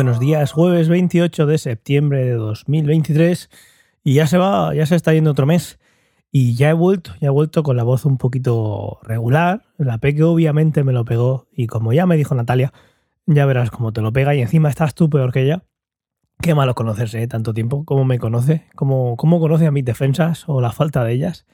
[0.00, 3.50] buenos días, jueves 28 de septiembre de 2023
[4.02, 5.78] y ya se va, ya se está yendo otro mes
[6.32, 10.22] y ya he vuelto, ya he vuelto con la voz un poquito regular, la peque
[10.22, 12.72] obviamente me lo pegó y como ya me dijo Natalia,
[13.26, 15.64] ya verás cómo te lo pega y encima estás tú peor que ella.
[16.40, 17.28] Qué malo conocerse ¿eh?
[17.28, 21.12] tanto tiempo, cómo me conoce, cómo, cómo conoce a mis defensas o la falta de
[21.12, 21.44] ellas.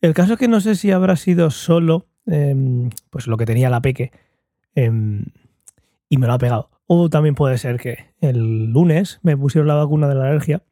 [0.00, 3.68] El caso es que no sé si habrá sido solo em, pues lo que tenía
[3.68, 4.12] la peque
[4.76, 5.24] em,
[6.08, 9.76] y me lo ha pegado o también puede ser que el lunes me pusieron la
[9.76, 10.64] vacuna de la alergia.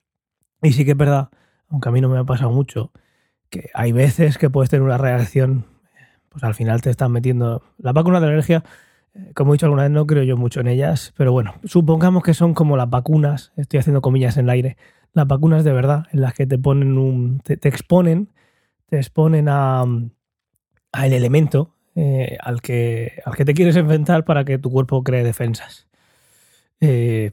[0.60, 1.28] Y sí que es verdad,
[1.68, 2.90] aunque a mí no me ha pasado mucho,
[3.50, 5.66] que hay veces que puedes tener una reacción,
[6.28, 7.62] pues al final te están metiendo.
[7.78, 8.64] La vacuna de la alergia,
[9.14, 12.24] eh, como he dicho alguna vez, no creo yo mucho en ellas, pero bueno, supongamos
[12.24, 14.76] que son como las vacunas, estoy haciendo comillas en el aire,
[15.12, 17.38] las vacunas de verdad, en las que te ponen un.
[17.44, 18.32] te, exponen,
[18.86, 24.58] te exponen a, el elemento eh, al, que, al que te quieres enfrentar para que
[24.58, 25.87] tu cuerpo cree defensas.
[26.80, 27.32] Eh,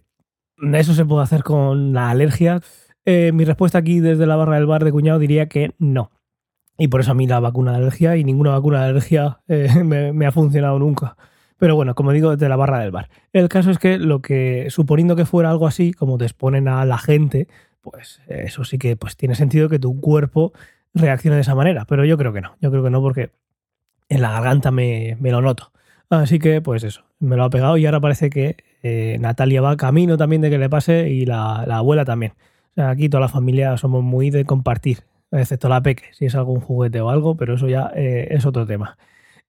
[0.73, 2.61] eso se puede hacer con la alergia.
[3.05, 6.11] Eh, mi respuesta aquí desde la barra del bar de cuñado diría que no.
[6.77, 9.83] Y por eso a mí la vacuna de alergia y ninguna vacuna de alergia eh,
[9.83, 11.15] me, ha funcionado nunca.
[11.57, 13.09] Pero bueno, como digo, desde la barra del bar.
[13.31, 16.83] El caso es que lo que, suponiendo que fuera algo así, como te exponen a
[16.83, 17.47] la gente,
[17.81, 20.51] pues eso sí que pues, tiene sentido que tu cuerpo
[20.93, 21.85] reaccione de esa manera.
[21.85, 22.57] Pero yo creo que no.
[22.59, 23.31] Yo creo que no porque
[24.09, 25.71] en la garganta me, me lo noto.
[26.09, 29.77] Así que, pues eso, me lo ha pegado y ahora parece que eh, Natalia va
[29.77, 32.33] camino también de que le pase y la, abuela también.
[32.71, 34.99] O sea, aquí toda la familia somos muy de compartir,
[35.31, 38.65] excepto la peque, si es algún juguete o algo, pero eso ya eh, es otro
[38.65, 38.97] tema.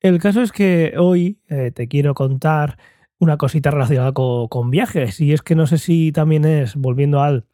[0.00, 2.78] El caso es que hoy eh, te quiero contar
[3.18, 7.22] una cosita relacionada con, con, viajes y es que no sé si también es, volviendo
[7.22, 7.46] al,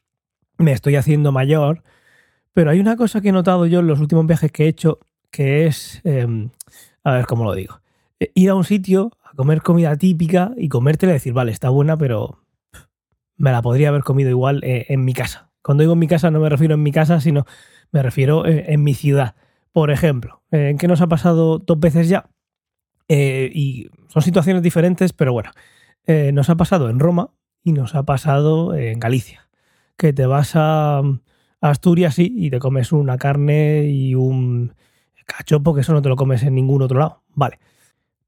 [0.58, 1.82] me estoy haciendo mayor,
[2.52, 4.98] pero hay una cosa que he notado yo en los últimos viajes que he hecho
[5.30, 6.50] que es, em,
[7.02, 7.80] a ver cómo lo digo,
[8.34, 12.38] ir a un sitio comer comida típica y comértela y decir, vale, está buena, pero
[13.36, 15.50] me la podría haber comido igual eh, en mi casa.
[15.62, 17.46] Cuando digo en mi casa no me refiero en mi casa, sino
[17.92, 19.34] me refiero eh, en mi ciudad.
[19.72, 22.28] Por ejemplo, eh, ¿en qué nos ha pasado dos veces ya?
[23.08, 25.50] y son situaciones diferentes, pero bueno,
[26.32, 29.50] nos ha pasado en Roma y nos ha pasado en Galicia.
[29.98, 31.02] Que te vas a,
[31.60, 34.74] Asturias y te comes una carne y un
[35.26, 37.22] cachopo, que eso no te lo comes en ningún otro lado.
[37.34, 37.58] Vale.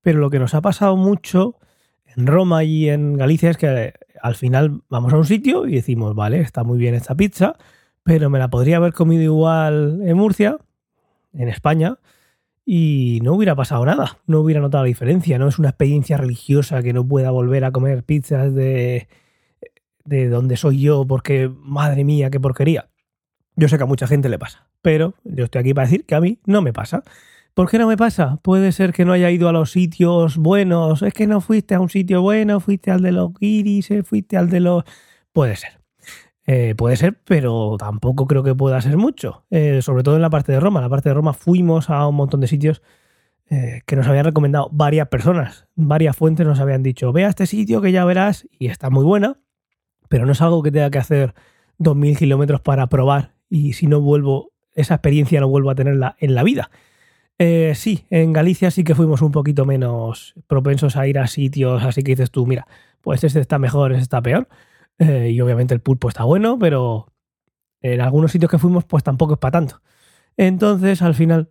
[0.05, 1.57] Pero lo que nos ha pasado mucho
[2.15, 5.75] en Roma y en Galicia es que eh, al final vamos a un sitio y
[5.75, 7.57] decimos, vale, está muy bien esta pizza,
[8.03, 10.59] pero me la podría haber comido igual en Murcia,
[11.33, 11.99] en España,
[12.67, 16.83] y no hubiera pasado nada, no hubiera notado la diferencia, no es una experiencia religiosa
[16.83, 19.09] que no pueda volver a comer pizzas de,
[20.05, 22.91] de donde soy yo porque, madre mía, qué porquería.
[23.57, 26.15] Yo sé que a mucha gente le pasa, pero yo estoy aquí para decir que
[26.15, 27.05] a mí no me pasa.
[27.55, 28.41] ¿Por qué no me pasa?
[28.43, 31.03] Puede ser que no haya ido a los sitios buenos.
[31.03, 34.37] Es que no fuiste a un sitio bueno, fuiste al de los guiris, eh, fuiste
[34.37, 34.83] al de los...
[35.33, 35.81] Puede ser.
[36.47, 39.45] Eh, puede ser, pero tampoco creo que pueda ser mucho.
[39.51, 40.81] Eh, sobre todo en la parte de Roma.
[40.81, 42.83] En la parte de Roma fuimos a un montón de sitios
[43.87, 45.69] que nos habían recomendado varias personas.
[45.77, 49.05] Varias fuentes nos habían dicho, ve a este sitio que ya verás y está muy
[49.05, 49.39] buena,
[50.09, 51.35] pero no es algo que tenga que hacer
[51.79, 56.35] 2.000 kilómetros para probar y si no vuelvo, esa experiencia no vuelvo a tenerla en
[56.35, 56.71] la vida.
[57.39, 61.83] Eh, sí, en Galicia sí que fuimos un poquito menos propensos a ir a sitios
[61.83, 62.67] así que dices tú, mira,
[63.00, 64.49] pues este está mejor, este está peor.
[64.99, 67.12] Eh, y obviamente el pulpo está bueno, pero
[67.83, 69.83] en algunos sitios que fuimos pues tampoco es para tanto.
[70.37, 71.50] Entonces al final,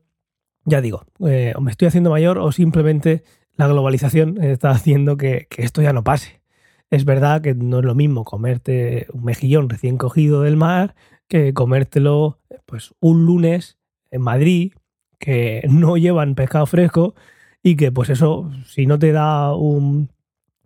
[0.65, 3.23] ya digo, eh, o me estoy haciendo mayor o simplemente
[3.55, 6.41] la globalización está haciendo que, que esto ya no pase.
[6.89, 10.95] Es verdad que no es lo mismo comerte un mejillón recién cogido del mar
[11.27, 13.77] que comértelo pues un lunes
[14.11, 14.73] en Madrid
[15.19, 17.15] que no llevan pescado fresco
[17.61, 20.11] y que pues eso, si no te da un...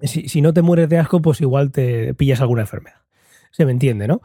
[0.02, 3.02] Si, no te mueres de asco, pues igual te pillas alguna enfermedad.
[3.52, 4.22] Se me entiende, ¿no?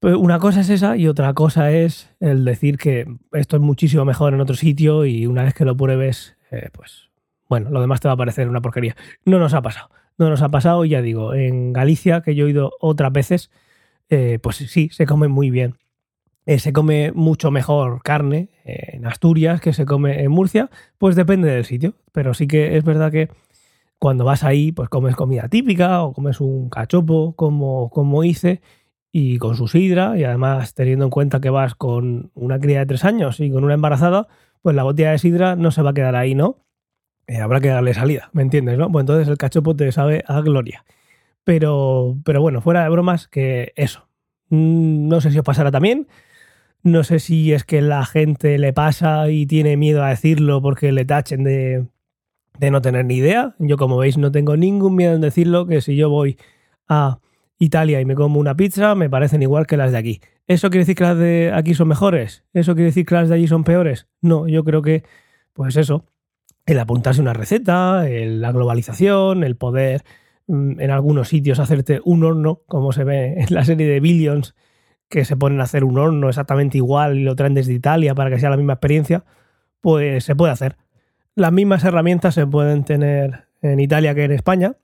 [0.00, 4.06] Pues una cosa es esa y otra cosa es el decir que esto es muchísimo
[4.06, 7.10] mejor en otro sitio y una vez que lo pruebes, eh, pues
[7.48, 8.96] bueno, lo demás te va a parecer una porquería.
[9.24, 9.90] No nos ha pasado.
[10.18, 13.50] No nos ha pasado, ya digo, en Galicia, que yo he ido otras veces,
[14.08, 15.76] eh, pues sí, se come muy bien.
[16.46, 21.50] Eh, se come mucho mejor carne en Asturias que se come en Murcia, pues depende
[21.50, 21.94] del sitio.
[22.12, 23.28] Pero sí que es verdad que
[23.98, 28.60] cuando vas ahí, pues comes comida típica o comes un cachopo como, como hice
[29.10, 32.86] y con su sidra y además teniendo en cuenta que vas con una cría de
[32.86, 34.28] tres años y con una embarazada,
[34.62, 36.58] pues la botella de sidra no se va a quedar ahí, ¿no?
[37.26, 38.78] Eh, habrá que darle salida, ¿me entiendes?
[38.78, 38.90] ¿no?
[38.92, 40.84] Pues entonces el cachopo te sabe a gloria.
[41.44, 44.08] Pero, pero bueno, fuera de bromas, que eso.
[44.50, 46.06] Mm, no sé si os pasará también,
[46.86, 50.92] no sé si es que la gente le pasa y tiene miedo a decirlo porque
[50.92, 51.86] le tachen de,
[52.70, 53.56] no tener ni idea.
[53.58, 56.38] Yo, como veis, no tengo ningún miedo en decirlo, que si yo voy
[56.88, 57.18] a
[57.58, 60.20] Italia y me como una pizza, me parecen igual que las de aquí.
[60.46, 62.44] ¿Eso quiere decir que las de aquí son mejores?
[62.52, 64.06] ¿Eso quiere decir que las de allí son peores?
[64.20, 65.02] No, yo creo que,
[65.54, 66.04] pues eso,
[66.66, 70.04] el apuntarse una receta, la globalización, el poder
[70.46, 74.54] mm, en algunos sitios hacerte un horno, como se ve en la serie de Billions,
[75.08, 78.30] que se ponen a hacer un horno exactamente igual y lo traen desde Italia para
[78.30, 79.24] que sea la misma experiencia,
[79.80, 80.76] pues se puede hacer.
[81.34, 84.76] Las mismas herramientas se pueden tener en Italia que en España,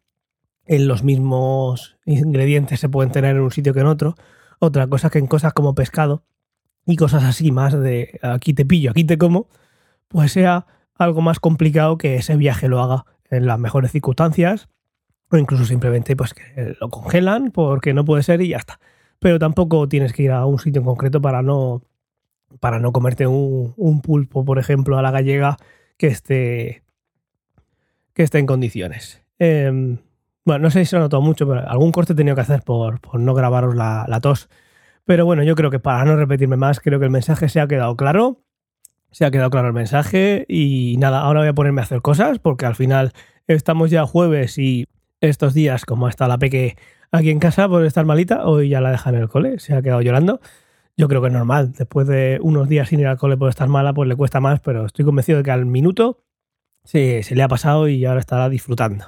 [0.66, 4.14] en los mismos ingredientes se pueden tener en un sitio que en otro.
[4.58, 6.22] Otra cosa que en cosas como pescado
[6.86, 9.48] y cosas así más de aquí te pillo, aquí te como,
[10.08, 14.68] pues sea algo más complicado que ese viaje lo haga en las mejores circunstancias
[15.30, 18.78] o incluso simplemente pues que lo congelan porque no puede ser y ya está.
[19.22, 21.82] Pero tampoco tienes que ir a un sitio en concreto para no
[22.60, 25.56] para no comerte un, pulpo, por ejemplo, a la gallega
[25.96, 26.82] que esté
[28.14, 29.22] que esté en condiciones.
[29.38, 29.98] Em,
[30.44, 32.62] bueno, no sé si se ha notado mucho, pero algún corte he tenido que hacer
[32.62, 34.50] por, no grabaros la, tos.
[35.04, 37.68] Pero bueno, yo creo que para no repetirme más, creo que el mensaje se ha
[37.68, 38.42] quedado claro.
[39.12, 40.44] Se ha quedado claro el mensaje.
[40.48, 43.12] Y nada, ahora voy a ponerme a hacer cosas porque al final
[43.46, 44.86] estamos ya jueves y
[45.20, 46.76] estos días, como está la peque
[47.12, 49.82] aquí en casa por estar malita, hoy ya la dejan en el cole, se ha
[49.82, 50.40] quedado llorando.
[50.96, 51.72] Yo creo que es normal.
[51.72, 54.60] Después de unos días sin ir al cole por estar mala, pues le cuesta más,
[54.60, 56.24] pero estoy convencido de que al minuto
[56.84, 59.06] se, se le ha pasado y ahora estará disfrutando.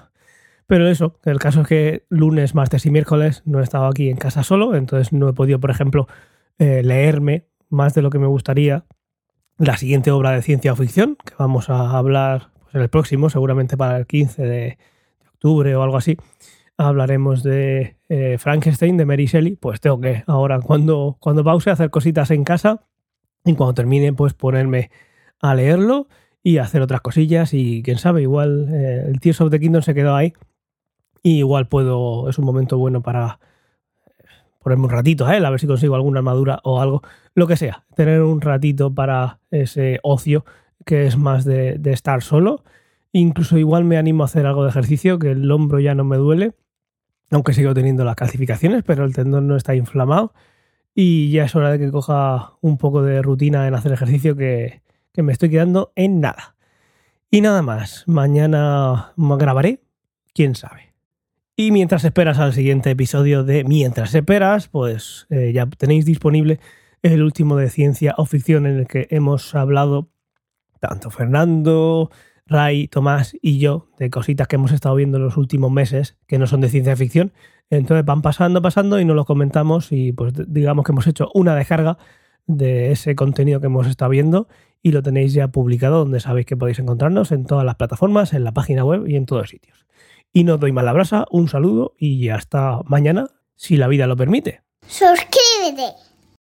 [0.66, 4.16] Pero eso, el caso es que lunes, martes y miércoles no he estado aquí en
[4.16, 6.06] casa solo, entonces no he podido, por ejemplo,
[6.58, 8.86] eh, leerme más de lo que me gustaría
[9.58, 13.30] la siguiente obra de ciencia o ficción, que vamos a hablar pues, en el próximo,
[13.30, 14.78] seguramente para el 15 de,
[15.44, 16.16] octubre o algo así.
[16.76, 19.56] Hablaremos de eh, Frankenstein, de Mary Shelley.
[19.56, 22.84] Pues tengo que ahora, cuando, cuando pause, hacer cositas en casa
[23.44, 24.90] y cuando termine, pues ponerme
[25.40, 26.08] a leerlo
[26.42, 27.54] y hacer otras cosillas.
[27.54, 30.32] Y quién sabe, igual eh, el Tears of the Kingdom se quedó ahí
[31.24, 33.40] y igual puedo, es un momento bueno para
[34.62, 37.02] ponerme un ratito a él, a ver si consigo alguna armadura o algo,
[37.34, 40.44] lo que sea, tener un ratito para ese ocio
[40.84, 42.62] que es más de, estar solo.
[43.12, 46.16] Incluso igual me animo a hacer algo de ejercicio, que el hombro ya no me
[46.16, 46.52] duele,
[47.30, 50.32] aunque sigo teniendo las calcificaciones, pero el tendón no está inflamado.
[50.94, 54.82] Y ya es hora de que coja un poco de rutina en hacer ejercicio que,
[55.12, 56.54] que me estoy quedando en nada.
[57.30, 59.80] Y nada más, mañana grabaré,
[60.34, 60.94] quién sabe.
[61.56, 66.58] Y mientras esperas al siguiente episodio de Mientras esperas, pues eh, ya tenéis disponible
[67.02, 70.08] el último de ciencia o ficción en el que hemos hablado
[70.80, 72.10] tanto Fernando,
[72.46, 76.38] Ray, Tomás y yo de cositas que hemos estado viendo en los últimos meses que
[76.38, 77.32] no son de ciencia ficción.
[77.70, 81.54] Entonces van pasando, pasando y no lo comentamos y pues digamos que hemos hecho una
[81.54, 81.98] descarga
[82.46, 84.48] de ese contenido que hemos estado viendo
[84.82, 88.44] y lo tenéis ya publicado donde sabéis que podéis encontrarnos en todas las plataformas, en
[88.44, 89.86] la página web y en todos sitios.
[90.32, 94.62] Y no doy mala brasa, un saludo y hasta mañana, si la vida lo permite.
[94.86, 95.94] Suscríbete.